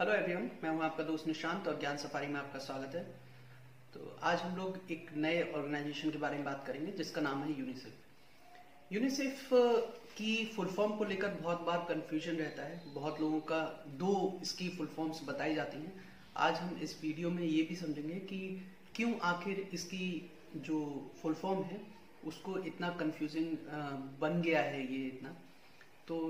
Hello 0.00 0.12
everyone 0.12 0.48
मैं 0.62 0.70
हूँ 0.70 0.82
आपका 0.82 1.02
दोस्त 1.04 1.26
निशांत 1.26 1.68
और 1.68 1.78
ज्ञान 1.80 1.96
सफारी 1.96 2.26
में 2.26 2.38
आपका 2.38 2.58
स्वागत 2.58 2.94
है। 2.94 3.02
तो 3.94 4.16
आज 4.22 4.38
हम 4.38 4.56
लोग 4.56 4.90
एक 4.92 5.10
नए 5.16 5.42
ऑर्गेनाइजेशन 5.50 6.10
के 6.10 6.18
बारे 6.18 6.36
में 6.36 6.44
बात 6.44 6.64
करेंगे, 6.66 6.92
जिसका 6.92 7.20
नाम 7.20 7.42
है 7.42 7.58
यूनिसेफ 7.58 8.92
यूनिसेफ 8.92 9.48
की 10.16 10.44
फुल 10.56 10.66
फॉर्म 10.68 10.96
को 10.96 11.04
लेकर 11.04 11.28
बहुत 11.34 11.60
बार 11.60 11.84
कंफ्यूजन 11.88 12.36
रहता 12.36 12.62
है। 12.62 12.94
बहुत 12.94 13.20
लोगों 13.20 13.40
का 13.42 13.60
दो 13.98 14.38
इसकी 14.42 14.68
फुल 14.68 14.86
फॉर्म्स 14.96 15.20
बताई 15.26 15.54
जाती 15.54 15.78
हैं। 15.78 15.92
आज 16.38 16.54
हम 16.54 16.78
इस 16.82 16.98
वीडियो 17.02 17.30
में 17.30 17.42
ये 17.42 17.62
भी 17.62 17.76
समझेंगे 17.76 18.14
कि 18.22 18.40
क्यों 18.96 19.12
आखिर 19.24 19.68
इसकी 19.72 20.08
जो 20.56 20.80
फुल 21.22 21.34
फॉर्म 21.34 21.62
है, 21.62 21.80
उसको 22.24 22.58
इतना 22.64 22.90
कंफ्यूजिंग 22.96 23.56
बन 24.20 24.42
गया 24.42 24.62
है 24.62 24.82
ये 24.84 25.06
इतना। 25.06 25.36
तो 26.08 26.20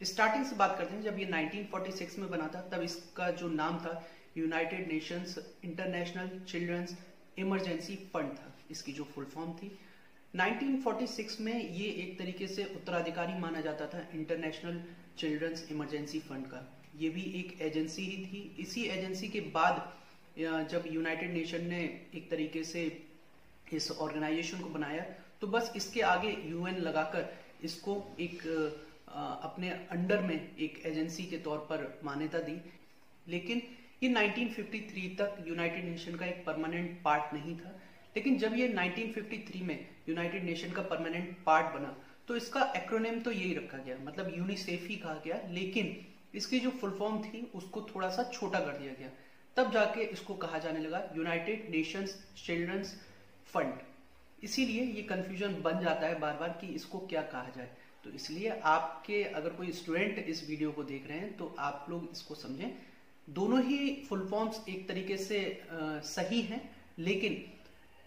स्टार्टिंग 0.00 0.44
से 0.46 0.56
बात 0.56 0.76
करते 0.78 0.94
हैं, 0.94 1.02
जब 1.02 1.18
ये 1.18 1.26
1946 1.26 2.18
में 2.18 2.28
बना 2.30 2.48
था, 2.54 2.60
तब 2.72 2.82
इसका 2.82 3.30
जो 3.32 3.48
नाम 3.50 3.78
था 3.78 4.02
United 4.36 4.92
Nations 4.92 5.38
International 5.64 6.38
Children's 6.48 6.96
Emergency 7.38 7.96
Fund 8.12 8.32
था, 8.32 8.52
इसकी 8.70 8.92
जो 8.92 9.04
फुल 9.14 9.24
फॉर्म 9.34 9.52
थी। 9.52 9.70
1946 10.34 11.40
में 11.40 11.54
ये 11.54 11.88
एक 12.02 12.18
तरीके 12.18 12.46
से 12.46 12.64
उत्तराधिकारी 12.66 13.38
माना 13.40 13.60
जाता 13.60 13.86
था 13.88 14.06
इंटरनेशनल 14.14 14.82
चिल्ड्रंस 15.18 15.66
इमरजेंसी 15.70 16.18
फंड 16.20 16.46
का। 16.46 16.66
ये 16.96 17.08
भी 17.10 17.22
एक 17.40 17.60
एजेंसी 17.62 18.02
ही 18.02 18.24
थी। 18.24 18.40
इसी 18.58 18.84
एजेंसी 18.88 19.28
के 19.28 19.40
बाद 19.54 19.92
जब 20.70 20.84
यूनाइटेड 20.92 21.32
नेशन 21.32 21.64
ने 21.66 21.80
एक 22.14 22.30
तरीके 22.30 22.62
से 22.64 22.82
इस 23.72 23.90
ऑर्गेनाइजेशन 23.92 24.60
को 24.60 24.68
बनाया 24.68 25.04
तो 25.40 25.46
बस 25.46 25.72
इसके 25.76 26.00
आगे 26.00 26.30
यूएन 26.48 26.76
लगाकर 26.80 27.28
इसको 27.64 27.94
एक 28.20 28.42
अपने 29.08 29.70
अंडर 29.70 30.20
में 30.20 30.34
एक 30.34 30.82
एजेंसी 30.86 31.24
के 31.24 31.38
तौर 31.38 31.58
पर 31.70 32.00
मान्यता 32.04 32.38
दी। 32.40 32.60
लेकिन 33.26 33.62
ये 34.02 34.08
1953 34.10 35.08
तक 35.18 35.44
यूनाइटेड 35.48 35.84
नेशन 35.84 36.16
का 36.16 36.26
एक 36.26 36.44
परमानेंट 36.46 37.02
पार्ट 37.04 37.32
नहीं 37.34 37.56
था। 37.56 37.78
लेकिन 38.16 38.38
जब 38.38 38.54
ये 38.54 38.68
1953 38.68 39.62
में 39.62 39.78
यूनाइटेड 40.08 40.44
नेशन 40.44 40.70
का 40.72 40.82
परमानेंट 40.84 41.36
पार्ट 41.46 41.74
बना 41.74 41.96
तो 42.28 42.36
इसका 42.36 42.62
एक्रोनेम 42.76 43.20
तो 43.20 43.30
यही 43.30 43.54
रखा 43.54 43.78
गया। 43.78 43.96
मतलब 43.98 44.32
यूनिसेफ 44.36 44.86
ही 44.88 44.96
कहा 44.96 45.14
गया, 45.24 45.40
लेकिन 45.48 45.96
इसकी 46.34 46.58
जो 46.60 46.70
फुल 46.70 46.90
फॉर्म 46.90 47.18
थी, 47.22 47.40
उसको 47.54 47.80
थोड़ा 47.94 48.08
सा 48.10 48.22
छोटा 48.32 48.60
कर 48.60 48.78
दिया 48.78 48.92
गया। 48.92 49.10
तब 49.56 49.70
जाके 49.72 50.02
इसको 50.02 50.34
कहा 50.36 50.58
जाने 50.58 50.80
लगा 50.80 51.02
यूनाइटेड 51.16 51.68
नेशंस 51.70 52.16
चिल्ड्रंस 52.36 52.94
फंड 53.46 53.78
इसीलिए 54.42 54.82
ये 54.84 55.02
कंफ्यूजन 55.02 55.54
बन 55.62 55.80
जाता 55.80 56.06
है 56.06 56.18
बार 56.20 56.36
बार 56.36 56.48
कि 56.60 56.66
इसको 56.74 56.98
क्या 57.06 57.22
कहा 57.24 57.52
जाए। 57.56 57.70
तो 58.06 58.12
इसलिए 58.14 58.48
आपके 58.64 59.22
अगर 59.34 59.50
कोई 59.52 59.72
स्टूडेंट 59.74 60.18
इस 60.28 60.44
वीडियो 60.48 60.70
को 60.72 60.82
देख 60.84 61.06
रहे 61.08 61.18
हैं 61.18 61.36
तो 61.36 61.54
आप 61.60 61.86
लोग 61.90 62.08
इसको 62.12 62.34
समझें। 62.36 62.74
दोनों 63.28 63.62
ही 63.64 63.78
फुल 64.08 64.26
फॉर्म्स 64.30 64.60
एक 64.68 64.86
तरीके 64.88 65.16
से 65.18 65.38
आ, 65.72 66.00
सही 66.00 66.40
हैं 66.42 66.60
लेकिन 67.00 67.34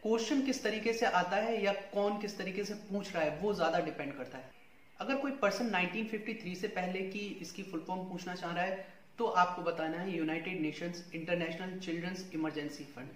क्वेश्चन 0.03 0.41
किस 0.41 0.63
तरीके 0.63 0.93
से 0.93 1.05
आता 1.07 1.37
है 1.37 1.61
या 1.63 1.73
कौन 1.93 2.19
किस 2.19 2.37
तरीके 2.37 2.63
से 2.63 2.73
पूछ 2.85 3.13
रहा 3.15 3.23
है 3.23 3.37
वो 3.41 3.53
ज़्यादा 3.53 3.79
डिपेंड 3.81 4.13
करता 4.17 4.37
है। 4.37 4.51
अगर 4.99 5.15
कोई 5.17 5.31
पर्सन 5.41 5.71
1953 5.71 6.55
से 6.55 6.67
पहले 6.69 7.01
की 7.09 7.25
इसकी 7.41 7.63
फुल 7.63 7.83
फॉर्म 7.87 8.07
पूछना 8.09 8.35
चाह 8.35 8.53
रहा 8.53 8.63
है 8.63 8.87
तो 9.19 9.25
आपको 9.41 9.61
बताना 9.63 9.97
है 9.97 10.17
United 10.17 10.61
Nations 10.61 11.03
International 11.15 11.77
Children's 11.79 12.29
Emergency 12.33 12.83
Fund. 12.95 13.09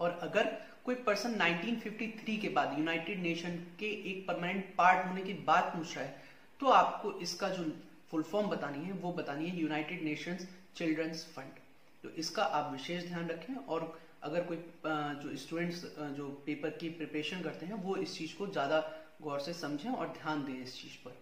और 0.00 0.18
अगर 0.22 0.56
कोई 0.84 0.94
पर्सन 1.06 1.34
1953 1.34 2.36
के 2.42 2.48
बाद 2.50 2.74
यूनाइटेड 2.78 3.20
नेशन 3.22 3.56
के 3.78 3.86
एक 4.10 4.26
परमानेंट 4.28 4.74
पार्ट 4.78 5.06
होने 5.06 5.22
की 5.22 5.32
बाद 5.46 5.72
पूछ 5.74 5.96
रहा 5.96 6.04
है 6.04 6.20
तो 6.60 6.66
आपको 6.68 7.12
इसका 7.22 7.48
जो 7.48 7.64
फुल 8.10 8.22
फॉर्म 8.22 8.48
बतानी 8.48 8.84
है, 8.84 8.92
वो 8.92 9.12
बतानी 9.12 9.48
है 9.48 9.60
यूनाइटेड 9.60 10.02
नेशंस 10.04 10.48
चिल्ड्रंस 10.76 11.24
फंड 11.36 11.60
तो 12.04 12.10
इसका 12.18 12.42
आप 12.42 12.72
विशेष 12.72 13.06
ध्यान 13.08 13.28
रखें 13.28 13.54
और 13.54 13.92
अगर 14.22 14.44
कोई 14.44 14.56
जो 14.86 15.36
स्टूडेंट्स 15.36 15.84
जो 16.16 16.28
पेपर 16.46 16.70
की 16.80 16.88
प्रिपरेशन 16.90 17.42
करते 17.42 17.66
हैं, 17.66 17.74
वो 17.74 17.96
इस 17.96 18.16
चीज़ 18.18 18.34
को 18.38 18.46
ज़्यादा 18.48 18.80
गौर 19.22 19.40
से 19.40 19.52
समझें 19.54 19.90
और 19.90 20.06
ध्यान 20.12 20.44
दें 20.44 20.54
इस 20.54 20.80
चीज़ 20.80 20.96
पर। 21.04 21.16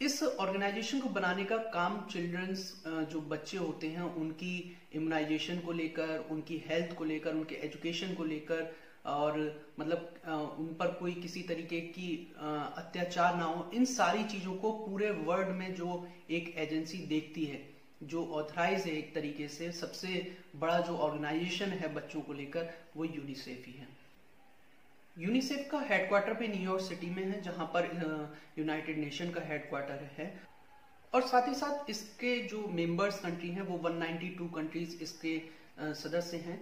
इस 0.00 0.22
ऑर्गेनाइजेशन 0.22 1.00
को 1.00 1.08
बनाने 1.10 1.44
का 1.44 1.56
काम 1.74 2.00
चिल्ड्रंस 2.12 2.72
जो 2.86 3.20
बच्चे 3.20 3.56
होते 3.56 3.86
हैं, 3.86 4.02
उनकी 4.14 4.56
इम्यूनाइजेशन 4.94 5.58
को 5.58 5.72
लेकर, 5.72 6.16
उनकी 6.30 6.62
हेल्थ 6.66 6.94
को 6.96 7.04
लेकर, 7.04 7.34
उनके 7.34 7.54
एजुकेशन 7.66 8.14
को 8.14 8.24
लेकर, 8.24 8.72
और 9.06 9.38
मतलब 9.80 10.56
उन 10.58 10.74
पर 10.78 10.92
कोई 11.00 11.12
किसी 11.12 11.42
तरीके 11.42 11.80
की 11.80 12.08
अत्याचार 12.38 13.36
ना 13.36 13.44
हो, 13.44 13.70
इन 13.74 13.84
सारी 13.84 14.24
चीज़ों 14.24 14.54
को 14.54 14.72
पूरे 14.78 15.10
वर्ल्ड 15.22 15.48
में 15.56 15.74
जो 15.74 16.06
एक 16.30 16.54
एजेंसी 16.58 16.98
देखती 17.06 17.44
है, 17.44 17.62
जो 18.02 18.24
ऑथराइज 18.34 18.86
है 18.86 18.96
एक 18.98 19.14
तरीके 19.14 19.48
से, 19.48 19.72
सबसे 19.72 20.36
बड़ा 20.56 20.78
जो 20.80 20.96
ऑर्गेनाइजेशन 20.98 21.70
है 21.72 21.92
बच्चों 21.94 22.20
को 22.20 22.32
लेकर, 22.32 22.72
वो 22.96 23.04
यूनिसेफ 23.04 23.66
ही 23.66 23.72
है। 23.72 23.88
यूनिसेफ 25.16 25.68
का 25.70 25.78
हेडक्वार्टर 25.80 26.34
भी 26.34 26.46
न्यूयॉर्क 26.48 26.82
सिटी 26.82 27.06
में 27.06 27.22
है, 27.24 27.40
जहाँ 27.42 27.66
पर 27.74 27.84
यूनाइटेड 28.58 28.98
नेशन 28.98 29.30
का 29.30 29.40
हेडक्वार्टर 29.40 30.08
है। 30.18 30.32
और 31.12 31.22
साथ 31.22 31.48
ही 31.48 31.54
साथ 31.54 31.90
इसके 31.90 32.36
जो 32.42 32.66
मेंबर्स 32.68 33.20
कंट्री 33.20 33.48
हैं, 33.48 33.62
वो 33.62 33.76
192 33.80 34.48
कंट्रीज़ 34.54 34.96
इसके 35.02 35.38
सदस्य 35.94 36.36
हैं। 36.36 36.58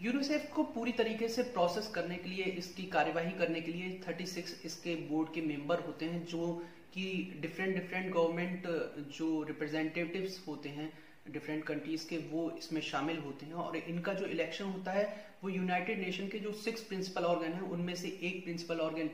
यूनिसेफ 0.00 0.50
को 0.54 0.62
पूरी 0.64 0.92
तरीके 0.92 1.28
से 1.28 1.42
प्रोसेस 1.42 1.88
करने 1.88 2.16
के 2.16 2.30
लिए, 2.30 2.44
इसकी 2.44 2.84
कार्यवाही 2.86 3.32
करने 3.32 3.60
के 3.60 3.72
लिए 3.72 3.98
36 4.00 4.60
इसके 4.64 4.94
बोर्ड 5.08 5.32
के 5.34 5.40
मेंबर 5.42 5.80
होते 5.80 6.04
हैं, 6.04 6.24
जो 6.24 6.52
कि 6.94 7.38
डिफरेंट 7.40 7.74
डिफरेंट 7.74 8.12
गवर्नमेंट 8.12 8.66
जो 9.16 9.42
रिप्रेजेंटेटिव्स 9.42 10.42
होते 10.48 10.68
हैं 10.68 10.92
डिफरेंट 11.30 11.64
कंट्रीज़ 11.64 12.08
के 12.08 12.18
वो 12.30 12.50
इसमें 12.58 12.80
शामिल 12.80 13.18
होते 13.18 13.46
हैं 13.46 13.54
और 13.54 13.76
इनका 13.76 14.12
जो 14.14 14.26
इलेक्शन 14.26 14.64
होता 14.64 14.92
है, 14.92 15.04
वो 15.44 15.50
यूनाइटेड 15.50 16.00
नेशन 16.00 16.28
के 16.28 16.38
जो 16.38 16.52
सिक्स 16.54 16.82
प्रिंसिपल 16.82 17.24
ऑर्गन 17.24 17.52
है, 17.52 17.60
उनमें 17.62 17.94
से 17.94 18.08
एक 18.08 18.42
प्रिंसिपल 18.44 18.80
ऑर्गन 18.80 19.10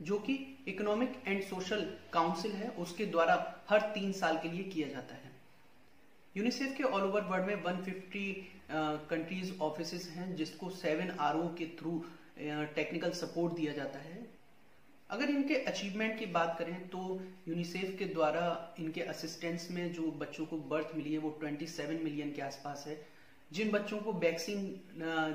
जो 0.00 0.18
कि 0.18 0.34
इकोनॉमिक 0.68 1.22
एंड 1.26 1.42
सोशल 1.42 1.80
काउंसिल 2.12 2.52
है, 2.52 2.68
उसके 2.78 3.06
द्वारा 3.06 3.64
हर 3.70 3.80
तीन 3.94 4.12
साल 4.12 4.38
के 4.38 4.48
लिए 4.48 4.64
किया 4.64 4.88
जाता 4.88 5.14
है। 5.14 5.32
यूनिसेफ 6.34 6.76
के 6.76 6.84
ऑल 6.84 7.02
ओवर 7.02 7.22
वर्ल्ड 7.22 7.46
में 7.46 7.62
150 7.62 8.44
कंट्रीज़ 9.10 9.52
ऑफ़िस 9.60 10.08
हैं, 10.10 10.34
जिसको 10.36 10.70
सेवन 10.70 11.10
आर 11.20 11.36
के 11.58 11.66
थ्रू 11.78 12.02
टेक्निकल 12.74 13.10
सपोर्ट 13.10 13.54
दिया 13.54 13.72
जाता 13.72 13.98
है। 13.98 14.37
अगर 15.10 15.30
इनके 15.30 15.54
अचीवमेंट 15.64 16.18
की 16.18 16.26
बात 16.32 16.56
करें 16.58 16.88
तो 16.88 16.98
यूनिसेफ 17.48 17.94
के 17.98 18.04
द्वारा 18.04 18.74
इनके 18.78 19.00
असिस्टेंट्स 19.12 19.70
में 19.70 19.92
जो 19.92 20.10
बच्चों 20.20 20.46
को 20.46 20.56
बर्थ 20.70 20.96
मिली 20.96 21.12
है 21.12 21.18
वो 21.18 21.30
27 21.42 22.02
मिलियन 22.02 22.32
के 22.32 22.42
आसपास 22.42 22.84
है। 22.86 22.96
जिन 23.50 23.70
बच्चों 23.70 23.98
को 23.98 24.12
वैक्सीन 24.14 24.64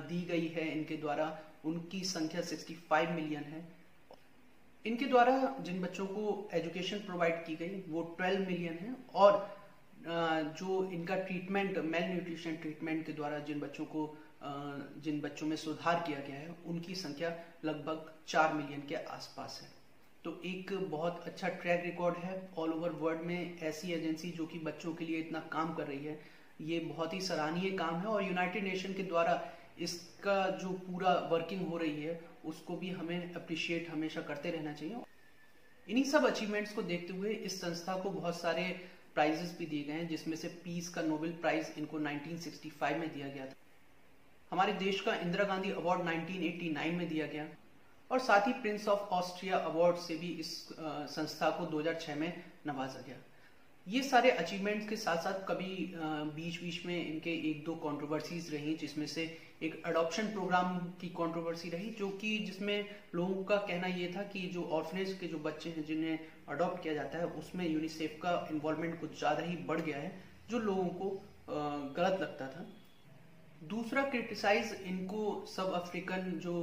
दी 0.09 0.22
गई 0.25 0.47
है 0.47 0.67
इनके 0.72 0.97
द्वारा, 0.97 1.25
उनकी 1.66 2.03
संख्या 2.06 2.41
65 2.41 3.12
मिलियन 3.12 3.44
है। 3.44 3.62
इनके 4.85 5.06
द्वारा 5.06 5.56
जिन 5.62 5.81
बच्चों 5.81 6.06
को 6.07 6.50
एजुकेशन 6.53 6.97
प्रोवाइड 7.00 7.45
की 7.45 7.56
गई, 7.56 7.81
वो 7.89 8.03
12 8.19 8.47
मिलियन 8.47 8.78
है 8.78 8.95
और 9.16 9.31
जो 10.59 10.83
इनका 10.91 11.16
ट्रीटमेंट 11.17 11.78
मेल 11.85 12.03
न्यूट्रिशन 12.03 12.56
ट्रीटमेंट 12.56 13.06
के 13.06 13.13
द्वारा 13.13 13.39
जिन 13.39 13.59
बच्चों 13.59 13.85
को 13.85 14.06
जिन 15.03 15.19
बच्चों 15.22 15.47
में 15.47 15.56
सुधार 15.56 16.03
किया 16.08 16.19
गया 16.19 16.36
है, 16.36 16.56
उनकी 16.66 16.96
संख्या 16.96 17.30
लगभग 17.66 18.12
चार 18.28 18.53
मिलियन 18.53 18.84
के 18.88 18.96
आसपास 18.96 19.59
है। 19.64 19.69
तो 20.24 20.41
एक 20.46 20.74
बहुत 20.91 21.24
अच्छा 21.25 21.47
ट्रैक 21.47 21.81
रिकॉर्ड 21.86 22.18
है 22.18 22.50
ऑल 22.58 22.74
ओवर 22.74 22.91
वर्ल्ड 22.91 23.22
में 23.22 23.59
ऐसी 23.59 23.92
एजेंसी 23.92 24.31
जो 24.31 24.46
कि 24.46 24.59
बच्चों 24.59 24.94
के 24.94 25.06
लिए 25.06 25.19
इतना 25.19 25.40
काम 25.52 25.74
कर 25.74 25.88
रही 25.88 26.06
है। 26.06 26.19
ये 26.62 26.80
बहुत 26.80 27.13
ही 27.13 27.22
सराहनीय 27.22 27.72
काम 27.72 27.96
है 27.96 28.06
और 28.06 28.24
यूनाइटेड 28.24 28.63
नेशन 28.63 28.94
के 28.94 29.03
द्वारा 29.03 29.42
इसका 29.80 30.50
जो 30.58 30.69
पूरा 30.69 31.13
वर्किंग 31.31 31.68
हो 31.68 31.78
रही 31.78 32.03
है, 32.03 32.19
उसको 32.46 32.78
भी 32.78 32.90
हमें 32.90 33.34
अप्रिशिएट 33.34 33.90
हमेशा 33.90 34.22
करते 34.22 34.52
रहना 34.52 34.74
चाहिए। 34.74 34.96
इन्हीं 35.88 36.03
सब 36.03 36.25
अचीवमेंट्स 36.25 36.74
को 36.74 36.81
देखते 36.81 37.13
हुए 37.13 37.34
इस 37.34 37.59
संस्था 37.62 37.96
को 37.96 38.09
बहुत 38.09 38.40
सारे 38.42 38.63
प्राइजेस 39.16 39.56
भी 39.59 39.66
दिए 39.66 39.84
गए 39.84 39.94
हैं, 39.94 40.08
जिसमें 40.08 40.36
से 40.38 40.47
पीस 40.63 40.90
का 40.90 41.02
नोबेल 41.02 41.31
प्राइज 41.31 41.74
इनको 41.77 42.00
1965 42.00 42.98
में 42.98 43.13
दिया 43.13 43.27
गया 43.27 43.45
था। 43.45 43.56
हमारे 44.53 44.73
देश 44.79 45.00
का 45.01 45.13
इंदिरा 45.17 45.45
गांधी 45.45 45.69
अवार्ड 45.73 46.01
1989 46.01 46.91
में 46.95 47.07
दिया 47.07 47.25
गया। 47.27 47.45
और 48.09 48.19
साथ 48.19 48.47
ही 48.47 48.51
प्रिंस 48.55 48.88
ऑफ़ 48.88 49.00
ऑस्ट्रिया 49.11 49.57
अवार्ड 49.59 49.95
से 49.97 50.15
भी 50.15 50.27
इस 50.39 50.50
संस्था 51.11 51.50
को 51.50 51.65
2006 51.65 52.15
में 52.15 52.44
नवाजा 52.67 53.01
गया। 53.07 53.15
ये 53.88 54.03
सारे 54.03 54.31
अचीवमेंट्स 54.31 54.88
के 54.88 54.95
साथ 54.95 55.17
साथ 55.17 55.41
कभी 55.47 55.71
बीच 56.35 56.61
बीच 56.61 56.85
में 56.85 56.95
इनके 56.97 57.33
एक 57.50 57.63
दो 57.65 57.73
कंट्रोवर्सीज 57.83 58.53
रही, 58.53 58.73
जिसमें 58.75 59.07
से 59.07 59.23
एक 59.63 59.81
अडॉप्शन 59.85 60.27
प्रोग्राम 60.29 60.77
की 61.01 61.07
कंट्रोवर्सी 61.17 61.69
रही, 61.69 61.89
जो 61.91 62.09
कि 62.11 62.38
जिसमें 62.45 62.85
लोगों 63.15 63.44
का 63.44 63.57
कहना 63.57 63.88
यह 63.89 64.13
था 64.15 64.23
कि 64.29 64.47
जो 64.50 64.63
ऑर्फनेज 64.73 65.17
के 65.19 65.27
जो 65.27 65.38
बच्चे 65.41 65.69
हैं 65.69 65.85
जिन्हें 65.85 66.19
अडॉप्ट 66.50 66.81
किया 66.83 66.94
जाता 66.94 67.17
है, 67.17 67.25
उसमें 67.25 67.67
यूनिसेफ 67.67 68.17
का 68.21 68.47
इन्वॉल्वमेंट 68.51 69.00
कुछ 69.00 69.19
ज़्यादा 69.19 69.44
ही 69.44 69.55
बढ़ 69.67 69.81
गया 69.81 69.97
है, 69.97 70.17
जो 70.50 70.59
लोगों 70.61 70.88
को 70.91 71.09
गलत 71.47 72.17
लगता 72.21 72.43
था 72.43 72.43
दूसरा 73.69 74.04
क्रिटिसाइज 74.04 74.74
इनको 74.86 75.21
सब 75.48 75.74
अफ्रीकन 75.74 76.31
जो 76.44 76.56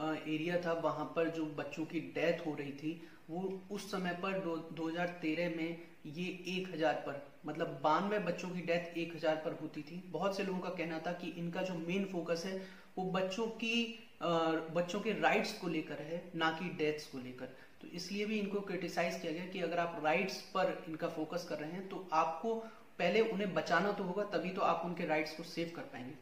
एरिया 0.00 0.56
था 0.60 0.72
वहाँ 0.80 1.04
पर 1.16 1.28
जो 1.30 1.44
बच्चों 1.58 1.84
की 1.84 2.00
डेथ 2.14 2.46
हो 2.46 2.54
रही 2.54 2.72
थी 2.72 3.00
वो 3.28 3.42
उस 3.70 3.90
समय 3.92 4.12
पर 4.22 4.38
दो, 4.40 4.56
2013 4.72 5.56
में 5.56 5.76
ये 6.08 6.26
एक 6.48 6.70
हज़ार 6.74 6.94
पर 7.06 7.22
मतलब 7.46 7.80
बानवे 7.82 8.18
बच्चों 8.20 8.50
की 8.50 8.60
डेथ 8.62 8.96
एक 8.96 9.14
हज़ार 9.14 9.34
पर 9.44 9.58
होती 9.62 9.82
थी। 9.82 10.02
बहुत 10.12 10.36
से 10.36 10.44
लोगों 10.44 10.60
का 10.60 10.68
कहना 10.70 10.98
था 11.06 11.12
कि 11.14 11.32
इनका 11.38 11.62
जो 11.62 11.74
मेन 11.78 12.04
फोकस 12.12 12.42
है 12.46 12.60
वो 12.98 13.04
बच्चों 13.12 13.46
की 13.62 13.74
बच्चों 14.20 15.00
के 15.00 15.12
राइट्स 15.12 15.52
को 15.54 15.68
लेकर 15.68 16.00
है 16.02 16.22
ना 16.36 16.50
कि 16.52 16.68
डेथ्स 16.78 17.06
को 17.06 17.18
लेकर। 17.18 17.52
तो 17.80 17.88
इसलिए 17.88 18.24
भी 18.26 18.38
इनको 18.38 18.60
क्रिटिसाइज 18.62 19.16
किया 19.16 19.32
गया 19.32 19.44
कि 19.46 19.60
अगर 19.60 19.78
आप 19.78 20.00
राइट्स 20.04 20.40
पर 20.54 20.82
इनका 20.88 21.08
फोकस 21.10 21.46
कर 21.48 21.58
रहे 21.58 21.70
हैं 21.72 21.88
तो 21.88 22.06
आपको 22.14 22.54
पहले 22.98 23.20
उन्हें 23.22 23.52
बचाना 23.54 23.92
तो 23.92 24.04
होगा 24.04 24.22
तभी 24.32 24.50
तो 24.50 24.62
आप 24.62 24.82
उनके 24.84 25.04
राइट्स 25.06 25.34
को 25.34 25.42
सेव 25.44 25.72
कर 25.76 25.82
पाएँगे। 25.92 26.14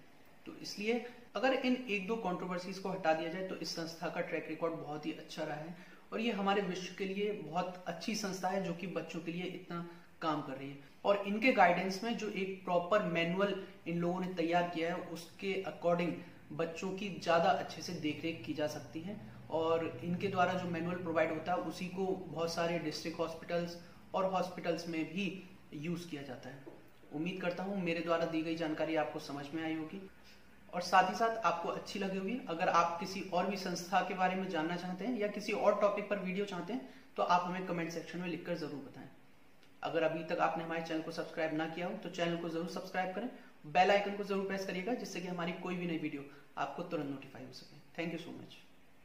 तो 0.46 0.54
इसलिए 0.62 1.00
अगर 1.34 1.52
इन 1.54 1.78
एक 1.88 2.06
दो 2.06 2.16
कंट्रोवर्सीज 2.18 2.78
को 2.78 2.90
हटा 2.90 3.12
दिया 3.12 3.28
जाए 3.30 3.42
तो 3.42 3.54
इस 3.56 3.74
संस्था 3.74 4.08
का 4.08 4.20
ट्रैक 4.20 4.46
रिकॉर्ड 4.48 4.74
बहुत 4.74 5.06
ही 5.06 5.12
अच्छा 5.12 5.44
रहा 5.44 5.56
है। 5.56 5.74
और 6.12 6.20
ये 6.20 6.30
हमारे 6.30 6.60
विश्व 6.62 6.94
के 6.98 7.06
लिए 7.06 7.32
बहुत 7.32 7.72
अच्छी 7.86 8.14
संस्था 8.14 8.48
है, 8.48 8.60
जो 8.60 8.74
कि 8.74 8.86
बच्चों 8.88 9.20
के 9.20 9.30
लिए 9.30 9.44
इतना 9.46 9.84
काम 10.22 10.42
कर 10.42 10.56
रही 10.56 10.68
है। 10.68 10.78
और 11.04 11.22
इनके 11.26 11.52
गाइडेंस 11.52 12.00
में 12.04 12.16
जो 12.16 12.28
एक 12.30 12.54
प्रॉपर 12.64 13.02
मैनुअल 13.02 13.54
इन 13.86 13.96
लोगों 13.96 14.20
ने 14.20 14.26
तैयार 14.36 14.66
किया 14.66 14.88
है, 14.88 14.94
उसके 14.94 15.54
अकॉर्डिंग 15.66 16.12
बच्चों 16.52 16.90
की 16.92 17.08
ज़्यादा 17.10 17.50
अच्छे 17.50 17.80
से 17.80 17.92
देखरेख 17.94 18.40
की 18.44 18.52
जा 18.52 18.66
सकती 18.68 19.00
है। 19.00 19.16
और 19.50 19.84
इनके 20.04 20.28
द्वारा 20.28 20.54
जो 20.54 20.66
मैनुअल 20.66 20.96
प्रोवाइड 20.98 21.32
होता 21.32 21.52
है, 21.52 21.58
उसी 21.58 21.88
को 21.88 22.14
बहुत 22.24 22.50
सारे 22.50 22.78
डिस्ट्रिक्ट 22.78 23.18
हॉस्पिटल्स 23.18 23.76
और 24.14 24.24
हॉस्पिटल्स 24.26 24.86
में 24.88 25.04
भी 25.08 25.32
यूज़ 25.74 26.06
किया 26.06 26.22
जाता 26.22 26.48
है। 26.48 26.58
उम्मीद 27.12 27.40
करता 27.42 27.62
हूँ, 27.62 27.82
मेरे 27.82 28.00
द्वारा 28.02 28.26
दी 28.26 28.40
गई 28.42 28.54
जानकारी 28.56 28.96
आपको 28.96 29.18
समझ 29.20 29.44
में 29.54 29.62
आई 29.62 29.74
होगी। 29.74 30.00
और 30.72 30.82
साथ 30.82 31.10
ही 31.10 31.14
साथ 31.14 31.44
आपको 31.46 31.68
अच्छी 31.70 31.98
लगी 31.98 32.18
होगी। 32.18 32.38
अगर 32.48 32.68
आप 32.70 32.96
किसी 33.00 33.20
और 33.32 33.46
भी 33.46 33.56
संस्था 33.58 34.00
के 34.00 34.14
बारे 34.14 34.34
में 34.34 34.48
जानना 34.50 34.76
चाहते 34.76 35.04
हैं 35.04 35.18
या 35.18 35.28
किसी 35.28 35.52
और 35.54 35.78
टॉपिक 35.80 36.08
पर 36.10 36.18
वीडियो 36.20 36.44
चाहते 36.46 36.72
हैं 36.72 36.88
तो 37.16 37.22
आप 37.24 37.44
हमें 37.46 37.66
कमेंट 37.66 37.90
सेक्शन 37.92 38.18
में 38.18 38.28
लिखकर 38.28 38.54
ज़रूर 38.56 38.80
बताएँ। 38.82 39.08
अगर 39.82 40.02
अभी 40.02 40.22
तक 40.24 40.38
आपने 40.40 40.64
हमारे 40.64 40.82
चैनल 40.82 41.00
को 41.00 41.10
सब्सक्राइब 41.12 41.54
ना 41.54 41.66
किया 41.68 41.86
हो 41.86 41.92
तो 41.94 42.08
चैनल 42.10 42.36
को 42.36 42.48
ज़रूर 42.48 42.68
सब्सक्राइब 42.70 43.14
करें। 43.14 43.28
बेल 43.68 43.90
आइकन 43.90 44.14
को 44.14 44.24
ज़रूर 44.24 44.46
प्रेस 44.46 44.64
करिएगा, 44.64 44.94
जिससे 44.94 45.20
कि 45.20 45.28
हमारी 45.28 45.52
कोई 45.54 45.76
भी 45.76 45.86
नई 45.86 45.98
वीडियो 45.98 46.24
आपको 46.58 46.82
तुरंत 46.84 47.10
नोटिफाई 47.10 47.44
हो 47.44 47.52
सके। 47.54 47.80
Thank 47.98 48.12
you 48.12 48.18
so 48.18 48.30
much 48.32 48.56